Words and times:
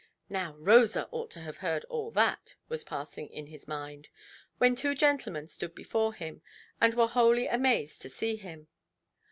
"Now 0.29 0.55
Rosa 0.57 1.07
ought 1.11 1.29
to 1.29 1.41
have 1.41 1.57
heard 1.57 1.83
all 1.85 2.09
that", 2.09 2.55
was 2.69 2.83
passing 2.83 3.27
in 3.29 3.45
his 3.45 3.67
mind, 3.67 4.07
when 4.57 4.73
two 4.75 4.95
gentlemen 4.95 5.47
stood 5.47 5.75
before 5.75 6.15
him, 6.15 6.41
and 6.81 6.95
were 6.95 7.05
wholly 7.07 7.45
amazed 7.45 8.01
to 8.01 8.09
see 8.09 8.35
him. 8.35 8.67